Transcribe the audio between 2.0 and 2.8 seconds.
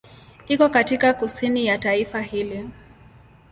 hili.